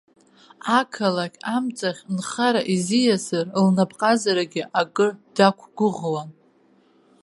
Ақалақь 0.79 1.39
амҵахь 1.55 2.01
нхара 2.15 2.61
изиасыр, 2.73 3.45
лнапҟазарагьы 3.65 4.63
акыр 4.81 5.11
дақәгәыӷуан. 5.35 6.29